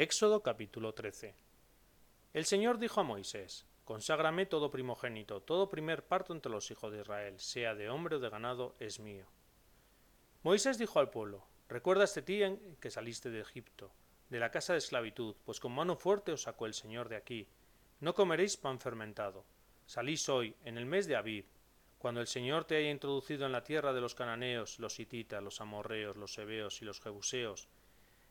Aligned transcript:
Éxodo 0.00 0.42
capítulo 0.42 0.94
13 0.94 1.34
El 2.32 2.46
Señor 2.46 2.78
dijo 2.78 3.02
a 3.02 3.04
Moisés, 3.04 3.66
Conságrame 3.84 4.46
todo 4.46 4.70
primogénito, 4.70 5.42
todo 5.42 5.68
primer 5.68 6.06
parto 6.06 6.32
entre 6.32 6.50
los 6.50 6.70
hijos 6.70 6.90
de 6.90 7.02
Israel, 7.02 7.38
sea 7.38 7.74
de 7.74 7.90
hombre 7.90 8.16
o 8.16 8.18
de 8.18 8.30
ganado, 8.30 8.74
es 8.80 8.98
mío. 8.98 9.26
Moisés 10.42 10.78
dijo 10.78 11.00
al 11.00 11.10
pueblo, 11.10 11.46
Recuerda 11.68 12.04
este 12.04 12.22
día 12.22 12.46
en 12.46 12.76
que 12.76 12.90
saliste 12.90 13.28
de 13.28 13.40
Egipto, 13.40 13.92
de 14.30 14.38
la 14.38 14.50
casa 14.50 14.72
de 14.72 14.78
esclavitud, 14.78 15.36
pues 15.44 15.60
con 15.60 15.72
mano 15.72 15.96
fuerte 15.96 16.32
os 16.32 16.44
sacó 16.44 16.64
el 16.64 16.72
Señor 16.72 17.10
de 17.10 17.16
aquí. 17.16 17.46
No 18.00 18.14
comeréis 18.14 18.56
pan 18.56 18.80
fermentado. 18.80 19.44
Salís 19.84 20.30
hoy, 20.30 20.56
en 20.64 20.78
el 20.78 20.86
mes 20.86 21.08
de 21.08 21.16
Abib, 21.16 21.44
cuando 21.98 22.22
el 22.22 22.26
Señor 22.26 22.64
te 22.64 22.76
haya 22.76 22.90
introducido 22.90 23.44
en 23.44 23.52
la 23.52 23.64
tierra 23.64 23.92
de 23.92 24.00
los 24.00 24.14
cananeos, 24.14 24.78
los 24.78 24.98
hititas, 24.98 25.42
los 25.42 25.60
amorreos, 25.60 26.16
los 26.16 26.38
hebeos 26.38 26.80
y 26.80 26.86
los 26.86 27.02
jebuseos, 27.02 27.68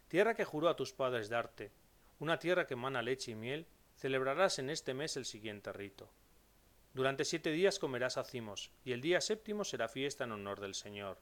tierra 0.09 0.33
que 0.33 0.43
juró 0.43 0.67
a 0.67 0.75
tus 0.75 0.91
padres 0.91 1.29
darte, 1.29 1.71
una 2.19 2.39
tierra 2.39 2.67
que 2.67 2.73
emana 2.73 3.01
leche 3.01 3.31
y 3.31 3.35
miel, 3.35 3.67
celebrarás 3.95 4.59
en 4.59 4.69
este 4.69 4.93
mes 4.93 5.15
el 5.15 5.23
siguiente 5.23 5.71
rito. 5.71 6.11
Durante 6.93 7.23
siete 7.23 7.51
días 7.51 7.79
comerás 7.79 8.17
acimos, 8.17 8.71
y 8.83 8.91
el 8.91 9.01
día 9.01 9.21
séptimo 9.21 9.63
será 9.63 9.87
fiesta 9.87 10.23
en 10.23 10.31
honor 10.31 10.59
del 10.59 10.73
Señor. 10.73 11.19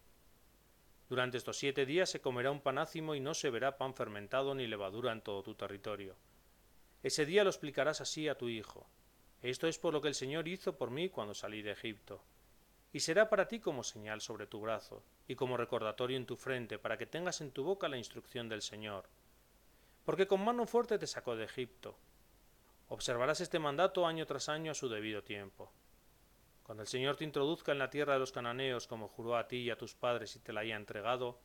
Durante 1.09 1.37
estos 1.37 1.57
siete 1.57 1.85
días 1.85 2.09
se 2.09 2.21
comerá 2.21 2.49
un 2.49 2.61
panácimo 2.61 3.13
y 3.13 3.19
no 3.19 3.33
se 3.33 3.49
verá 3.49 3.77
pan 3.77 3.93
fermentado 3.93 4.55
ni 4.55 4.65
levadura 4.65 5.11
en 5.11 5.21
todo 5.21 5.43
tu 5.43 5.53
territorio. 5.53 6.15
Ese 7.03 7.25
día 7.25 7.43
lo 7.43 7.49
explicarás 7.49 8.01
así 8.01 8.27
a 8.27 8.37
tu 8.37 8.47
hijo. 8.47 8.89
Esto 9.41 9.67
es 9.67 9.77
por 9.77 9.93
lo 9.93 10.01
que 10.01 10.07
el 10.07 10.15
Señor 10.15 10.47
hizo 10.47 10.77
por 10.77 10.89
mí 10.89 11.09
cuando 11.09 11.33
salí 11.33 11.61
de 11.61 11.71
Egipto 11.71 12.23
y 12.93 13.01
será 13.01 13.29
para 13.29 13.47
ti 13.47 13.59
como 13.59 13.83
señal 13.83 14.21
sobre 14.21 14.47
tu 14.47 14.61
brazo, 14.61 15.03
y 15.27 15.35
como 15.35 15.57
recordatorio 15.57 16.17
en 16.17 16.25
tu 16.25 16.37
frente, 16.37 16.79
para 16.79 16.97
que 16.97 17.05
tengas 17.05 17.41
en 17.41 17.51
tu 17.51 17.63
boca 17.63 17.89
la 17.89 17.97
instrucción 17.97 18.49
del 18.49 18.61
Señor. 18.61 19.09
Porque 20.05 20.27
con 20.27 20.43
mano 20.43 20.65
fuerte 20.65 20.97
te 20.97 21.07
sacó 21.07 21.35
de 21.35 21.43
Egipto. 21.43 21.97
Observarás 22.87 23.41
este 23.41 23.59
mandato 23.59 24.07
año 24.07 24.25
tras 24.25 24.47
año 24.47 24.71
a 24.71 24.75
su 24.75 24.87
debido 24.87 25.21
tiempo. 25.23 25.71
Cuando 26.63 26.83
el 26.83 26.87
Señor 26.87 27.17
te 27.17 27.25
introduzca 27.25 27.73
en 27.73 27.79
la 27.79 27.89
tierra 27.89 28.13
de 28.13 28.19
los 28.19 28.31
cananeos, 28.31 28.87
como 28.87 29.07
juró 29.07 29.35
a 29.35 29.47
ti 29.47 29.57
y 29.57 29.69
a 29.69 29.77
tus 29.77 29.95
padres 29.95 30.35
y 30.35 30.39
te 30.39 30.53
la 30.53 30.61
haya 30.61 30.75
entregado, 30.75 31.39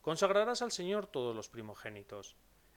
consagrarás 0.00 0.62
al 0.62 0.70
Señor 0.70 1.06
todos 1.06 1.34
los 1.34 1.48
primogénitos. 1.48 2.36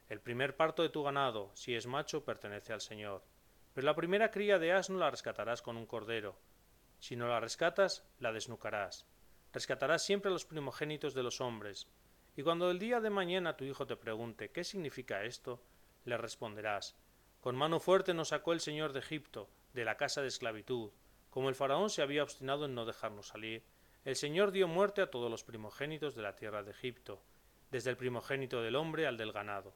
El 0.09 0.22
primer 0.22 0.56
parto 0.56 0.84
de 0.84 0.90
tu 0.90 1.04
ganado, 1.04 1.52
si 1.54 1.76
es 1.76 1.86
macho, 1.86 2.24
pertenece 2.24 2.74
al 2.74 2.81
Señor. 2.81 3.24
Pero 3.74 3.86
la 3.86 3.96
primera 3.96 4.31
cría 4.31 4.58
de 4.58 4.72
asno 4.72 4.98
la 4.98 5.12
rescatarás 5.12 5.62
con 5.62 5.78
un 5.78 5.86
cordero, 5.86 6.36
si 7.00 7.16
no 7.16 7.28
la 7.28 7.40
rescatas, 7.40 8.03
la 8.20 8.31
desnucarás. 8.31 9.06
Rescatarás 9.53 10.03
siempre 10.03 10.30
a 10.30 10.34
los 10.34 10.45
primogénitos 10.45 11.14
de 11.14 11.23
los 11.23 11.42
hombres. 11.42 11.88
Y 12.36 12.44
cuando 12.44 12.70
el 12.70 12.80
día 12.80 13.00
de 13.00 13.09
mañana 13.09 13.58
tu 13.58 13.66
hijo 13.66 13.88
te 13.88 13.95
pregunte 13.95 14.52
¿qué 14.52 14.64
significa 14.64 15.23
esto? 15.23 15.62
le 16.06 16.18
responderás 16.18 16.95
Con 17.42 17.56
mano 17.56 17.80
fuerte 17.80 18.14
nos 18.14 18.30
sacó 18.30 18.53
el 18.53 18.59
Señor 18.59 18.94
de 18.94 19.00
Egipto, 19.00 19.50
de 19.73 19.86
la 19.86 19.98
casa 19.98 20.22
de 20.22 20.28
esclavitud. 20.28 20.92
Como 21.30 21.50
el 21.50 21.56
faraón 21.56 21.90
se 21.90 22.02
había 22.02 22.23
obstinado 22.23 22.66
en 22.66 22.75
no 22.75 22.86
dejarnos 22.86 23.28
salir, 23.28 23.64
el 24.06 24.16
Señor 24.16 24.52
dio 24.52 24.68
muerte 24.68 25.02
a 25.02 25.12
todos 25.12 25.30
los 25.30 25.44
primogénitos 25.44 26.16
de 26.16 26.22
la 26.22 26.36
tierra 26.36 26.64
de 26.64 26.72
Egipto, 26.72 27.22
desde 27.72 27.90
el 27.90 27.98
primogénito 27.98 28.62
del 28.62 28.75
hombre 28.75 29.06
al 29.06 29.18
del 29.18 29.34
ganado. 29.34 29.73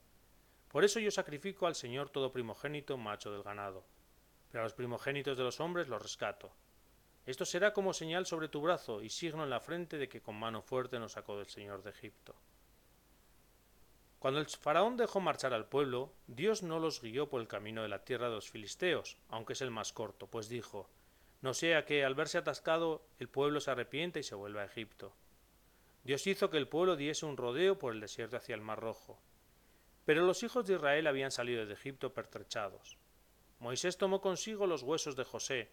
Por 0.70 0.86
eso 0.86 1.02
yo 1.02 1.12
sacrifico 1.12 1.68
al 1.68 1.76
Señor 1.76 2.10
todo 2.10 2.32
primogénito 2.32 2.98
macho 2.98 3.32
del 3.32 3.44
ganado. 3.44 3.84
Pero 4.50 4.62
a 4.62 4.64
los 4.64 4.74
primogénitos 4.74 5.38
de 5.38 5.44
los 5.44 5.60
hombres 5.60 5.90
los 5.90 6.02
rescato. 6.02 6.54
Esto 7.26 7.46
será 7.46 7.74
como 7.74 7.94
señal 7.94 8.26
sobre 8.26 8.50
tu 8.50 8.62
brazo 8.62 9.02
y 9.02 9.10
signo 9.10 9.44
en 9.44 9.50
la 9.50 9.60
frente 9.60 9.98
de 9.98 10.10
que 10.10 10.22
con 10.22 10.36
mano 10.36 10.62
fuerte 10.62 11.00
nos 11.00 11.14
sacó 11.14 11.38
del 11.38 11.48
Señor 11.48 11.84
de 11.84 11.92
Egipto. 11.92 12.36
Cuando 14.20 14.40
el 14.40 14.48
faraón 14.48 14.98
dejó 14.98 15.20
marchar 15.20 15.54
al 15.54 15.68
pueblo, 15.68 16.14
Dios 16.28 16.62
no 16.62 16.80
los 16.80 17.02
guió 17.02 17.30
por 17.30 17.42
el 17.42 17.48
camino 17.48 17.82
de 17.82 17.90
la 17.90 18.04
tierra 18.04 18.30
de 18.30 18.36
los 18.36 18.50
filisteos, 18.50 19.18
aunque 19.30 19.54
es 19.54 19.62
el 19.62 19.72
más 19.72 19.94
corto, 19.94 20.28
pues 20.28 20.48
dijo, 20.48 20.90
no 21.42 21.56
sea 21.56 21.86
que 21.86 22.06
al 22.06 22.14
verse 22.14 22.38
atascado 22.38 23.04
el 23.18 23.30
pueblo 23.30 23.60
se 23.60 23.72
arrepienta 23.72 24.20
y 24.20 24.24
se 24.24 24.36
vuelva 24.36 24.62
a 24.62 24.66
Egipto. 24.66 25.16
Dios 26.04 26.26
hizo 26.28 26.50
que 26.50 26.58
el 26.58 26.68
pueblo 26.68 26.96
diese 26.96 27.26
un 27.26 27.38
rodeo 27.38 27.80
por 27.80 27.94
el 27.94 28.00
desierto 28.00 28.38
hacia 28.38 28.56
el 28.56 28.62
Mar 28.62 28.80
Rojo. 28.80 29.20
Pero 30.06 30.26
los 30.26 30.44
hijos 30.44 30.66
de 30.66 30.76
Israel 30.76 31.08
habían 31.08 31.32
salido 31.32 31.66
de 31.66 31.74
Egipto 31.74 32.14
pertrechados. 32.14 32.98
Moisés 33.60 33.98
tomó 33.98 34.22
consigo 34.22 34.68
los 34.68 34.84
huesos 34.84 35.16
de 35.16 35.24
José, 35.24 35.72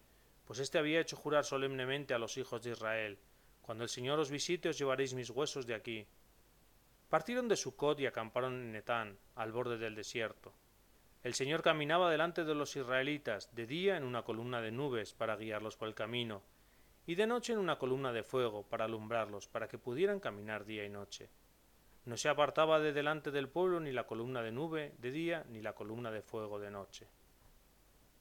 pues 0.48 0.60
éste 0.60 0.78
había 0.78 1.00
hecho 1.00 1.14
jurar 1.14 1.44
solemnemente 1.44 2.14
a 2.14 2.19
los 2.19 2.38
hijos 2.38 2.62
de 2.62 2.70
Israel 2.70 3.19
Cuando 3.60 3.84
el 3.84 3.91
Señor 3.91 4.19
os 4.19 4.31
visite 4.31 4.70
os 4.70 4.78
llevaréis 4.78 5.12
mis 5.12 5.28
huesos 5.28 5.66
de 5.66 5.75
aquí. 5.75 6.06
Partieron 7.10 7.48
de 7.48 7.56
Sucot 7.56 8.00
y 8.00 8.06
acamparon 8.06 8.54
en 8.54 8.75
Etán, 8.75 9.19
al 9.34 9.53
borde 9.53 9.76
del 9.76 9.94
desierto. 9.94 10.54
El 11.22 11.34
Señor 11.34 11.60
caminaba 11.60 12.10
delante 12.10 12.44
de 12.44 12.54
los 12.54 12.75
israelitas, 12.76 13.54
de 13.54 13.66
día 13.66 13.98
en 13.98 14.04
una 14.04 14.22
columna 14.22 14.62
de 14.62 14.70
nubes 14.70 15.12
para 15.12 15.36
guiarlos 15.36 15.76
por 15.76 15.86
el 15.86 15.94
camino, 15.94 16.42
y 17.04 17.15
de 17.15 17.26
noche 17.26 17.53
en 17.53 17.59
una 17.59 17.76
columna 17.76 18.15
de 18.15 18.22
fuego 18.22 18.66
para 18.66 18.86
alumbrarlos, 18.86 19.48
para 19.48 19.69
que 19.69 19.76
pudieran 19.76 20.19
caminar 20.19 20.65
día 20.65 20.86
y 20.86 20.88
noche. 20.88 21.28
No 22.06 22.16
se 22.16 22.30
apartaba 22.30 22.80
de 22.80 22.94
delante 22.94 23.30
del 23.30 23.50
pueblo 23.50 23.80
ni 23.80 23.92
la 23.92 24.06
columna 24.06 24.41
de 24.41 24.53
nube 24.53 24.94
de 24.97 25.10
día 25.10 25.44
ni 25.50 25.60
la 25.60 25.75
columna 25.75 26.10
de 26.10 26.22
fuego 26.22 26.59
de 26.59 26.70
noche. 26.70 27.06